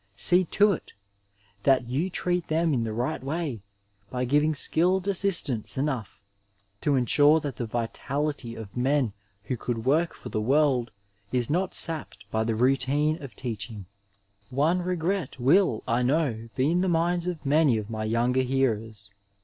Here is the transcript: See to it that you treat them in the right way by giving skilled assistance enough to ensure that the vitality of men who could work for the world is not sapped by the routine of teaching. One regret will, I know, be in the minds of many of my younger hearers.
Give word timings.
See 0.15 0.45
to 0.45 0.71
it 0.71 0.93
that 1.61 1.87
you 1.87 2.09
treat 2.09 2.47
them 2.47 2.73
in 2.73 2.85
the 2.85 2.91
right 2.91 3.23
way 3.23 3.61
by 4.09 4.25
giving 4.25 4.55
skilled 4.55 5.07
assistance 5.07 5.77
enough 5.77 6.19
to 6.81 6.95
ensure 6.95 7.39
that 7.41 7.57
the 7.57 7.67
vitality 7.67 8.55
of 8.55 8.75
men 8.75 9.13
who 9.43 9.55
could 9.55 9.85
work 9.85 10.15
for 10.15 10.29
the 10.29 10.41
world 10.41 10.89
is 11.31 11.51
not 11.51 11.75
sapped 11.75 12.25
by 12.31 12.43
the 12.43 12.55
routine 12.55 13.21
of 13.21 13.35
teaching. 13.35 13.85
One 14.49 14.81
regret 14.81 15.39
will, 15.39 15.83
I 15.87 16.01
know, 16.01 16.49
be 16.55 16.71
in 16.71 16.81
the 16.81 16.89
minds 16.89 17.27
of 17.27 17.45
many 17.45 17.77
of 17.77 17.91
my 17.91 18.05
younger 18.05 18.41
hearers. 18.41 19.11